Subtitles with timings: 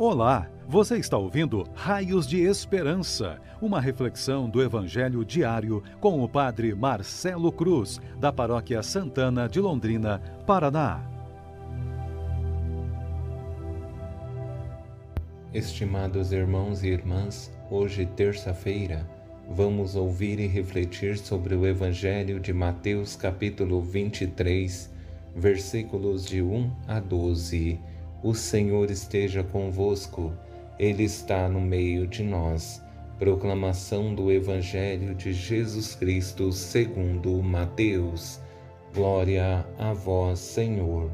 [0.00, 6.72] Olá, você está ouvindo Raios de Esperança, uma reflexão do Evangelho diário com o Padre
[6.72, 11.02] Marcelo Cruz, da Paróquia Santana de Londrina, Paraná.
[15.52, 19.04] Estimados irmãos e irmãs, hoje, terça-feira,
[19.50, 24.94] vamos ouvir e refletir sobre o Evangelho de Mateus, capítulo 23,
[25.34, 27.80] versículos de 1 a 12
[28.22, 30.32] o Senhor esteja convosco,
[30.78, 32.82] Ele está no meio de nós.
[33.18, 38.40] Proclamação do Evangelho de Jesus Cristo segundo Mateus.
[38.94, 41.10] Glória a vós, Senhor.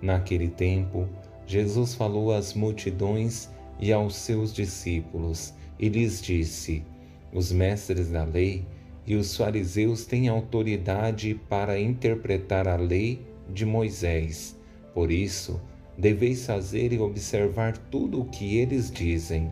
[0.00, 1.08] Naquele tempo,
[1.46, 3.48] Jesus falou às multidões
[3.78, 6.84] e aos seus discípulos e lhes disse:
[7.32, 8.64] Os mestres da lei
[9.06, 14.58] e os fariseus têm autoridade para interpretar a lei de Moisés.
[14.94, 15.60] Por isso,
[15.96, 19.50] deveis fazer e observar tudo o que eles dizem,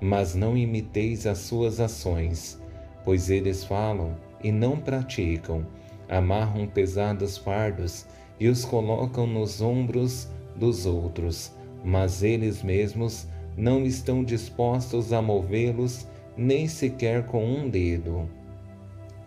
[0.00, 2.60] mas não imiteis as suas ações,
[3.04, 5.66] pois eles falam e não praticam,
[6.08, 8.06] amarram pesados fardos
[8.40, 11.52] e os colocam nos ombros dos outros,
[11.84, 18.28] mas eles mesmos não estão dispostos a movê-los nem sequer com um dedo.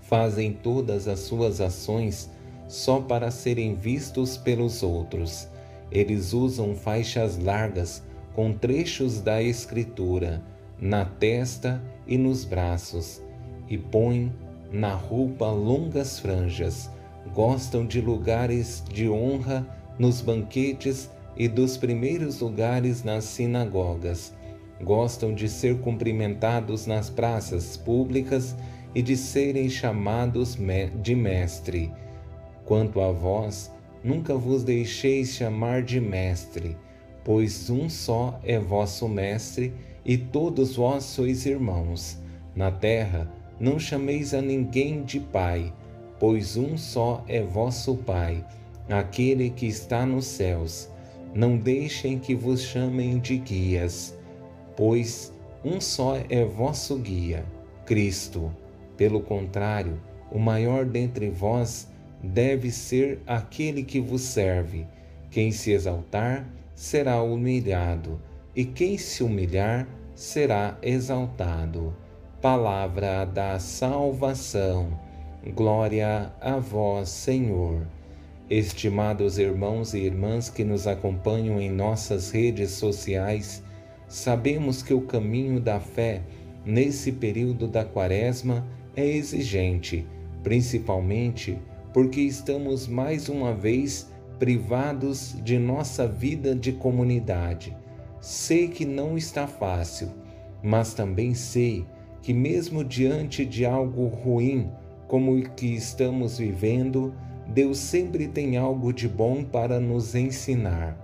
[0.01, 2.29] Fazem todas as suas ações
[2.67, 5.47] só para serem vistos pelos outros
[5.91, 10.43] eles usam faixas largas com trechos da Escritura
[10.79, 13.21] na testa e nos braços
[13.67, 14.31] e põem
[14.71, 16.89] na roupa longas franjas.
[17.33, 24.33] Gostam de lugares de honra nos banquetes e dos primeiros lugares nas sinagogas.
[24.81, 28.55] Gostam de ser cumprimentados nas praças públicas
[28.93, 30.57] e de serem chamados
[31.01, 31.91] de mestre.
[32.65, 33.71] Quanto a vós,
[34.07, 36.77] Nunca vos deixeis chamar de mestre,
[37.25, 39.73] pois um só é vosso mestre
[40.05, 42.17] e todos vós sois irmãos.
[42.55, 43.29] Na terra
[43.59, 45.73] não chameis a ninguém de pai,
[46.17, 48.45] pois um só é vosso Pai,
[48.87, 50.89] aquele que está nos céus.
[51.35, 54.17] Não deixem que vos chamem de guias,
[54.77, 55.33] pois
[55.65, 57.43] um só é vosso guia,
[57.85, 58.55] Cristo.
[58.95, 59.99] Pelo contrário,
[60.31, 61.89] o maior dentre vós
[62.21, 64.85] deve ser aquele que vos serve.
[65.29, 68.21] Quem se exaltar será humilhado,
[68.55, 71.95] e quem se humilhar será exaltado.
[72.41, 74.99] Palavra da salvação.
[75.55, 77.85] Glória a vós, Senhor.
[78.49, 83.61] Estimados irmãos e irmãs que nos acompanham em nossas redes sociais,
[84.07, 86.21] sabemos que o caminho da fé
[86.65, 90.05] nesse período da Quaresma é exigente,
[90.43, 91.57] principalmente
[91.97, 97.75] porque estamos mais uma vez privados de nossa vida de comunidade.
[98.21, 100.09] Sei que não está fácil,
[100.61, 101.87] mas também sei
[102.21, 104.69] que, mesmo diante de algo ruim
[105.07, 107.15] como o que estamos vivendo,
[107.47, 110.95] Deus sempre tem algo de bom para nos ensinar.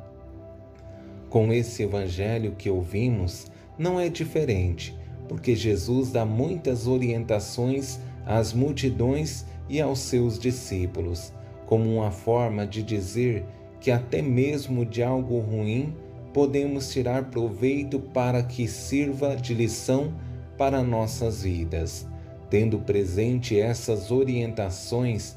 [1.27, 3.47] Com esse evangelho que ouvimos,
[3.79, 4.95] não é diferente,
[5.27, 9.43] porque Jesus dá muitas orientações às multidões
[9.73, 11.33] e aos seus discípulos,
[11.65, 13.43] como uma forma de dizer
[13.79, 15.95] que até mesmo de algo ruim
[16.31, 20.13] podemos tirar proveito para que sirva de lição
[20.59, 22.05] para nossas vidas.
[22.51, 25.35] Tendo presente essas orientações,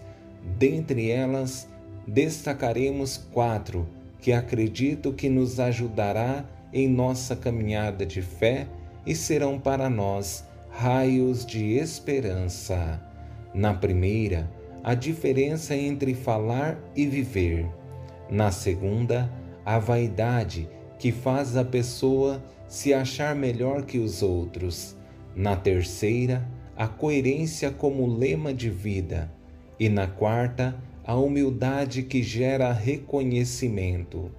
[0.59, 1.67] dentre elas
[2.07, 3.89] destacaremos quatro
[4.21, 8.67] que acredito que nos ajudará em nossa caminhada de fé
[9.07, 13.01] e serão para nós raios de esperança.
[13.57, 14.53] Na primeira,
[14.85, 17.67] a diferença entre falar e viver.
[18.29, 19.33] Na segunda,
[19.65, 20.69] a vaidade
[20.99, 24.95] que faz a pessoa se achar melhor que os outros.
[25.35, 26.47] Na terceira,
[26.77, 29.33] a coerência como lema de vida.
[29.81, 34.31] E na quarta, a humildade que gera reconhecimento.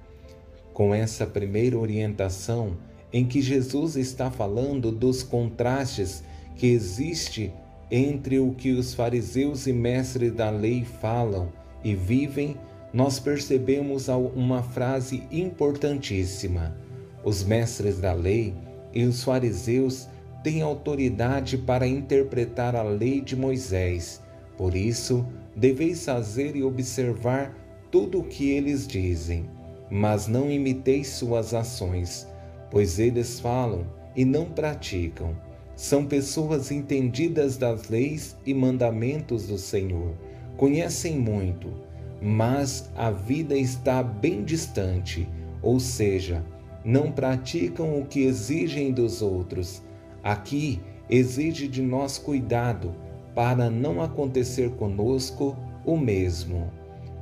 [0.76, 2.78] Com essa primeira orientação,
[3.12, 6.24] em que Jesus está falando dos contrastes
[6.56, 7.52] que existe
[7.90, 11.50] entre o que os fariseus e mestres da lei falam
[11.84, 12.58] e vivem,
[12.94, 16.76] nós percebemos uma frase importantíssima.
[17.24, 18.54] Os mestres da lei
[18.94, 20.08] e os fariseus
[20.44, 24.22] têm autoridade para interpretar a lei de Moisés.
[24.58, 25.26] Por isso,
[25.56, 27.56] deveis fazer e observar
[27.92, 29.50] tudo o que eles dizem,
[29.90, 32.28] mas não imiteis suas ações,
[32.70, 33.86] pois eles falam
[34.16, 35.36] e não praticam.
[35.78, 40.16] São pessoas entendidas das leis e mandamentos do Senhor,
[40.58, 41.72] conhecem muito,
[42.20, 45.30] mas a vida está bem distante,
[45.62, 46.44] ou seja,
[46.84, 49.84] não praticam o que exigem dos outros.
[50.24, 52.96] Aqui exige de nós cuidado
[53.36, 56.72] para não acontecer conosco o mesmo.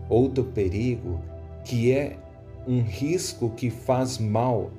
[0.08, 1.20] Outro perigo,
[1.66, 2.16] que é
[2.66, 4.72] um risco que faz mal,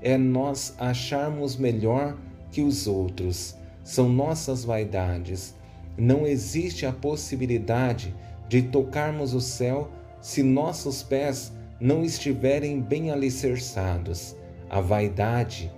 [0.00, 2.16] é nós acharmos melhor
[2.54, 3.56] que os outros.
[3.82, 5.54] São nossas vaidades.
[5.98, 8.14] Não existe a possibilidade
[8.48, 9.90] de tocarmos o céu
[10.20, 14.36] se nossos pés não estiverem bem alicerçados.
[14.70, 15.70] A vaidade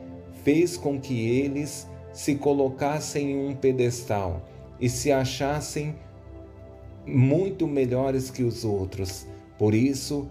[0.45, 4.47] fez com que eles se colocassem em um pedestal
[4.79, 5.97] e se achassem
[7.07, 9.27] muito melhores que os outros.
[9.59, 10.29] Por isso,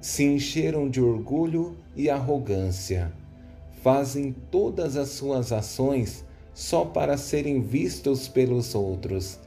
[0.00, 3.12] se encheram de orgulho e arrogância.
[3.82, 6.24] Fazem todas as suas ações
[6.54, 9.40] só para serem vistos pelos outros.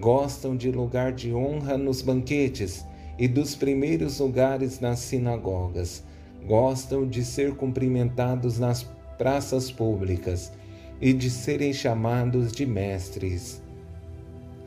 [0.00, 2.86] Gostam de lugar de honra nos banquetes
[3.18, 6.04] e dos primeiros lugares nas sinagogas.
[6.46, 8.86] Gostam de ser cumprimentados nas
[9.18, 10.52] praças públicas
[11.00, 13.60] e de serem chamados de mestres.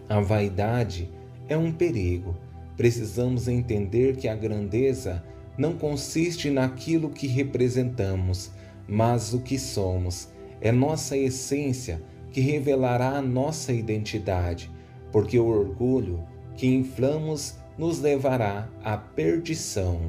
[0.09, 1.09] A vaidade
[1.47, 2.35] é um perigo.
[2.75, 5.23] Precisamos entender que a grandeza
[5.57, 8.51] não consiste naquilo que representamos,
[8.87, 10.29] mas o que somos.
[10.61, 12.01] É nossa essência
[12.31, 14.71] que revelará a nossa identidade,
[15.11, 16.23] porque o orgulho
[16.55, 19.99] que inflamos nos levará à perdição.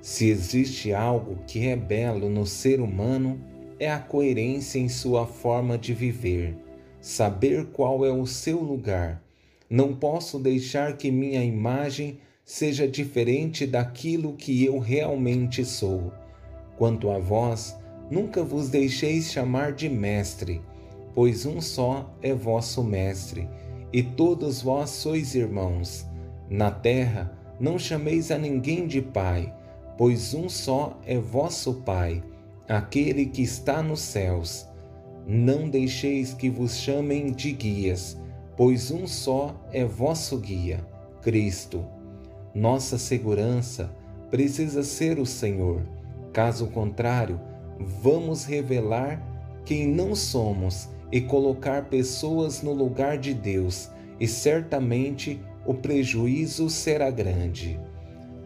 [0.00, 3.40] Se existe algo que é belo no ser humano,
[3.78, 6.56] é a coerência em sua forma de viver,
[7.00, 9.22] saber qual é o seu lugar.
[9.68, 16.12] Não posso deixar que minha imagem seja diferente daquilo que eu realmente sou.
[16.76, 17.76] Quanto a vós,
[18.10, 20.62] nunca vos deixeis chamar de mestre,
[21.14, 23.48] pois um só é vosso mestre,
[23.92, 26.06] e todos vós sois irmãos.
[26.48, 29.52] Na terra não chameis a ninguém de pai,
[29.96, 32.22] pois um só é vosso Pai,
[32.68, 34.66] aquele que está nos céus.
[35.26, 38.16] Não deixeis que vos chamem de guias,
[38.56, 40.86] pois um só é vosso guia,
[41.22, 41.84] Cristo.
[42.54, 43.90] Nossa segurança
[44.30, 45.82] precisa ser o Senhor.
[46.36, 47.40] Caso contrário,
[47.80, 49.22] vamos revelar
[49.64, 53.90] quem não somos e colocar pessoas no lugar de Deus,
[54.20, 57.80] e certamente o prejuízo será grande.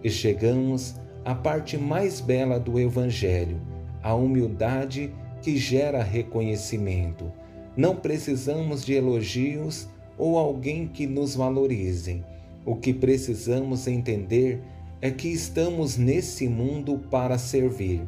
[0.04, 3.60] E chegamos à parte mais bela do Evangelho,
[4.00, 7.32] a humildade que gera reconhecimento.
[7.76, 12.22] Não precisamos de elogios ou alguém que nos valorize.
[12.64, 18.02] O que precisamos entender é que estamos nesse mundo para servir.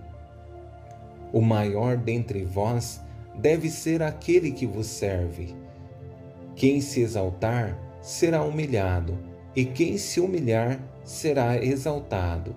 [1.32, 3.00] O maior dentre vós
[3.38, 5.54] deve ser aquele que vos serve.
[6.56, 9.16] Quem se exaltar será humilhado,
[9.54, 12.54] e quem se humilhar será exaltado.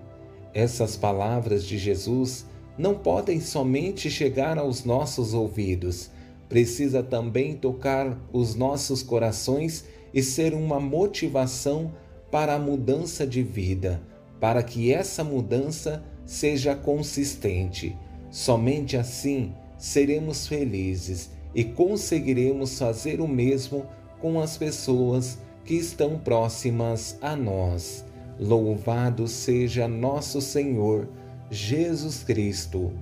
[0.52, 2.46] Essas palavras de Jesus
[2.76, 6.10] não podem somente chegar aos nossos ouvidos,
[6.48, 11.92] precisa também tocar os nossos corações e ser uma motivação
[12.30, 14.00] para a mudança de vida,
[14.40, 17.96] para que essa mudança seja consistente.
[18.30, 23.86] Somente assim seremos felizes e conseguiremos fazer o mesmo
[24.20, 28.04] com as pessoas que estão próximas a nós.
[28.38, 31.08] Louvado seja nosso Senhor
[31.50, 32.92] Jesus Cristo,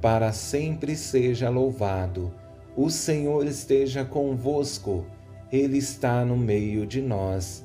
[0.00, 2.32] para sempre seja louvado.
[2.76, 5.04] O Senhor esteja convosco,
[5.50, 7.64] Ele está no meio de nós.